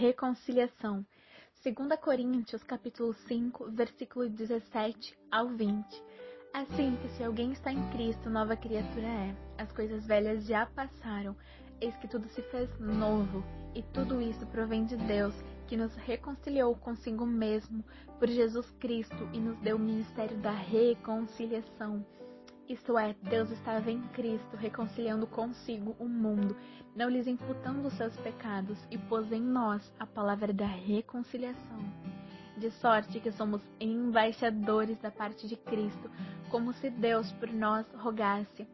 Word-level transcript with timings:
reconciliação. 0.00 1.04
2 1.62 2.00
Coríntios 2.00 2.64
capítulo 2.64 3.12
5, 3.12 3.70
versículo 3.70 4.30
17 4.30 5.14
ao 5.30 5.48
20. 5.48 6.02
Assim 6.54 6.96
que 7.02 7.08
se 7.10 7.22
alguém 7.22 7.52
está 7.52 7.70
em 7.70 7.86
Cristo, 7.90 8.30
nova 8.30 8.56
criatura 8.56 9.06
é. 9.06 9.36
As 9.58 9.70
coisas 9.70 10.06
velhas 10.06 10.46
já 10.46 10.64
passaram, 10.64 11.36
eis 11.82 11.94
que 11.96 12.08
tudo 12.08 12.26
se 12.30 12.40
fez 12.44 12.70
novo, 12.80 13.44
e 13.74 13.82
tudo 13.82 14.22
isso 14.22 14.46
provém 14.46 14.86
de 14.86 14.96
Deus, 14.96 15.34
que 15.68 15.76
nos 15.76 15.94
reconciliou 15.96 16.74
consigo 16.76 17.26
mesmo 17.26 17.84
por 18.18 18.26
Jesus 18.26 18.70
Cristo 18.80 19.28
e 19.34 19.38
nos 19.38 19.58
deu 19.58 19.76
o 19.76 19.78
ministério 19.78 20.38
da 20.38 20.50
reconciliação. 20.50 22.06
Isto 22.70 22.96
é, 22.96 23.16
Deus 23.28 23.50
estava 23.50 23.90
em 23.90 24.00
Cristo, 24.12 24.56
reconciliando 24.56 25.26
consigo 25.26 25.96
o 25.98 26.08
mundo, 26.08 26.56
não 26.94 27.08
lhes 27.08 27.26
imputando 27.26 27.84
os 27.86 27.92
seus 27.94 28.16
pecados, 28.18 28.78
e 28.88 28.96
pôs 28.96 29.32
em 29.32 29.42
nós 29.42 29.92
a 29.98 30.06
palavra 30.06 30.52
da 30.52 30.66
reconciliação. 30.66 31.80
De 32.56 32.70
sorte 32.70 33.18
que 33.18 33.32
somos 33.32 33.60
embaixadores 33.80 34.96
da 35.00 35.10
parte 35.10 35.48
de 35.48 35.56
Cristo, 35.56 36.08
como 36.48 36.72
se 36.74 36.90
Deus 36.90 37.32
por 37.32 37.52
nós 37.52 37.84
rogasse. 37.92 38.64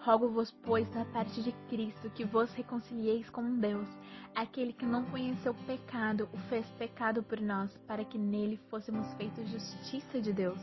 Rogo-vos, 0.00 0.50
pois, 0.62 0.86
da 0.90 1.06
parte 1.06 1.42
de 1.42 1.52
Cristo, 1.70 2.10
que 2.10 2.26
vos 2.26 2.52
reconcilieis 2.52 3.30
com 3.30 3.58
Deus. 3.58 3.88
Aquele 4.34 4.74
que 4.74 4.84
não 4.84 5.06
conheceu 5.06 5.54
pecado, 5.66 6.28
o 6.30 6.36
fez 6.50 6.66
pecado 6.72 7.22
por 7.22 7.40
nós, 7.40 7.74
para 7.86 8.04
que 8.04 8.18
nele 8.18 8.60
fôssemos 8.68 9.10
feitos 9.14 9.48
justiça 9.48 10.20
de 10.20 10.34
Deus. 10.34 10.60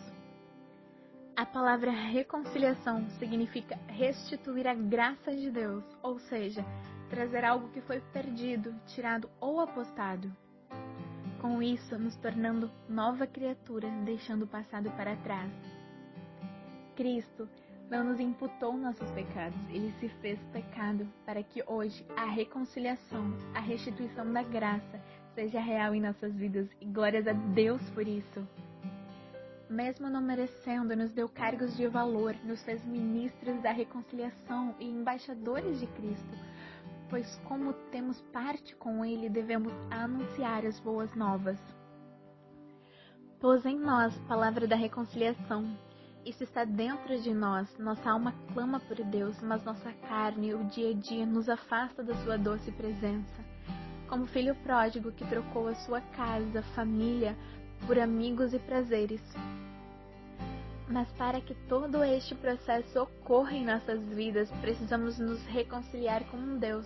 A 1.43 1.45
palavra 1.45 1.91
reconciliação 1.91 3.05
significa 3.19 3.77
restituir 3.87 4.65
a 4.65 4.73
graça 4.73 5.35
de 5.35 5.51
Deus, 5.51 5.83
ou 6.01 6.17
seja, 6.17 6.65
trazer 7.09 7.43
algo 7.43 7.67
que 7.67 7.81
foi 7.81 7.99
perdido, 8.13 8.73
tirado 8.87 9.29
ou 9.41 9.59
apostado. 9.59 10.33
Com 11.41 11.61
isso, 11.61 11.99
nos 11.99 12.15
tornando 12.15 12.71
nova 12.87 13.27
criatura, 13.27 13.89
deixando 14.05 14.43
o 14.43 14.47
passado 14.47 14.89
para 14.91 15.17
trás. 15.17 15.51
Cristo 16.95 17.49
não 17.91 18.05
nos 18.05 18.21
imputou 18.21 18.77
nossos 18.77 19.11
pecados, 19.11 19.59
ele 19.69 19.93
se 19.99 20.07
fez 20.21 20.39
pecado 20.53 21.05
para 21.25 21.43
que 21.43 21.61
hoje 21.67 22.05
a 22.15 22.23
reconciliação, 22.23 23.33
a 23.53 23.59
restituição 23.59 24.31
da 24.31 24.43
graça 24.43 24.97
seja 25.35 25.59
real 25.59 25.93
em 25.93 25.99
nossas 25.99 26.33
vidas 26.33 26.69
e 26.79 26.85
glórias 26.85 27.27
a 27.27 27.33
Deus 27.33 27.81
por 27.89 28.07
isso 28.07 28.47
mesmo 29.73 30.09
não 30.09 30.21
merecendo, 30.21 30.95
nos 30.95 31.11
deu 31.11 31.27
cargos 31.27 31.75
de 31.75 31.87
valor, 31.87 32.35
nos 32.43 32.63
fez 32.63 32.85
ministros 32.85 33.61
da 33.61 33.71
reconciliação 33.71 34.75
e 34.79 34.85
embaixadores 34.85 35.79
de 35.79 35.87
Cristo, 35.87 36.37
pois, 37.09 37.35
como 37.47 37.73
temos 37.91 38.21
parte 38.31 38.75
com 38.75 39.03
Ele, 39.03 39.29
devemos 39.29 39.73
anunciar 39.89 40.65
as 40.65 40.79
boas 40.79 41.13
novas. 41.15 41.59
Pôs 43.39 43.65
em 43.65 43.77
nós 43.77 44.15
palavra 44.27 44.67
da 44.67 44.75
reconciliação. 44.75 45.77
Isso 46.25 46.43
está 46.43 46.63
dentro 46.63 47.19
de 47.19 47.33
nós. 47.33 47.67
Nossa 47.77 48.09
alma 48.09 48.33
clama 48.53 48.79
por 48.79 48.95
Deus, 49.03 49.41
mas 49.41 49.63
nossa 49.65 49.91
carne, 50.07 50.53
o 50.53 50.63
dia 50.65 50.91
a 50.91 50.93
dia, 50.93 51.25
nos 51.25 51.49
afasta 51.49 52.01
da 52.01 52.15
sua 52.23 52.37
doce 52.37 52.71
presença. 52.71 53.43
Como 54.07 54.27
filho 54.27 54.55
pródigo 54.63 55.11
que 55.11 55.27
trocou 55.27 55.67
a 55.67 55.75
sua 55.75 55.99
casa, 55.99 56.61
família, 56.73 57.35
por 57.85 57.99
amigos 57.99 58.53
e 58.53 58.59
prazeres. 58.59 59.21
Mas 60.87 61.07
para 61.13 61.41
que 61.41 61.53
todo 61.67 62.03
este 62.03 62.35
processo 62.35 63.01
ocorra 63.01 63.53
em 63.53 63.65
nossas 63.65 64.01
vidas, 64.09 64.49
precisamos 64.61 65.17
nos 65.17 65.43
reconciliar 65.45 66.23
com 66.25 66.57
Deus, 66.57 66.85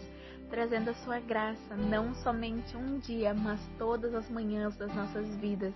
trazendo 0.49 0.89
a 0.89 0.93
sua 0.95 1.19
graça, 1.19 1.75
não 1.75 2.13
somente 2.15 2.75
um 2.77 2.99
dia, 2.99 3.33
mas 3.33 3.59
todas 3.77 4.13
as 4.13 4.29
manhãs 4.29 4.75
das 4.77 4.93
nossas 4.95 5.27
vidas. 5.37 5.73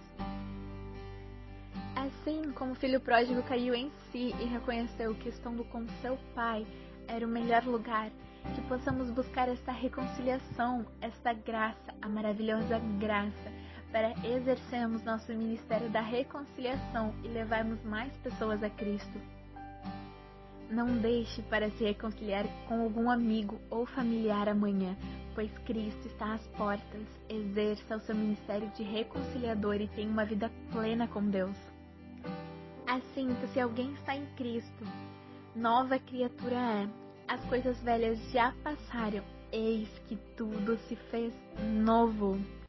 Assim 1.95 2.51
como 2.53 2.71
o 2.71 2.75
filho 2.75 2.99
pródigo 2.99 3.43
caiu 3.43 3.75
em 3.75 3.91
si 4.11 4.33
e 4.39 4.45
reconheceu 4.45 5.13
que 5.15 5.29
estando 5.29 5.63
com 5.65 5.85
seu 6.01 6.17
pai 6.33 6.65
era 7.07 7.25
o 7.25 7.29
melhor 7.29 7.63
lugar, 7.65 8.09
que 8.55 8.61
possamos 8.61 9.09
buscar 9.09 9.49
esta 9.49 9.71
reconciliação, 9.71 10.85
esta 11.01 11.33
graça, 11.33 11.93
a 12.01 12.07
maravilhosa 12.07 12.79
graça 12.99 13.50
para 13.91 14.13
exercermos 14.25 15.03
nosso 15.03 15.31
ministério 15.33 15.89
da 15.89 16.01
reconciliação 16.01 17.13
e 17.23 17.27
levarmos 17.27 17.83
mais 17.83 18.11
pessoas 18.17 18.63
a 18.63 18.69
Cristo. 18.69 19.19
Não 20.69 20.87
deixe 20.99 21.41
para 21.43 21.69
se 21.71 21.83
reconciliar 21.83 22.45
com 22.67 22.81
algum 22.81 23.09
amigo 23.09 23.59
ou 23.69 23.85
familiar 23.85 24.47
amanhã, 24.47 24.95
pois 25.35 25.51
Cristo 25.65 26.07
está 26.07 26.35
às 26.35 26.47
portas. 26.47 27.05
Exerça 27.27 27.97
o 27.97 27.99
seu 27.99 28.15
ministério 28.15 28.69
de 28.69 28.83
reconciliador 28.83 29.75
e 29.81 29.89
tenha 29.89 30.09
uma 30.09 30.23
vida 30.23 30.49
plena 30.71 31.07
com 31.09 31.29
Deus. 31.29 31.57
Assim 32.87 33.35
se 33.53 33.59
alguém 33.59 33.91
está 33.93 34.15
em 34.15 34.25
Cristo, 34.37 34.85
nova 35.55 35.99
criatura 35.99 36.55
é. 36.55 36.89
As 37.27 37.43
coisas 37.45 37.77
velhas 37.81 38.19
já 38.31 38.53
passaram, 38.63 39.23
eis 39.51 39.89
que 40.07 40.15
tudo 40.37 40.77
se 40.87 40.95
fez 40.95 41.33
novo. 41.83 42.37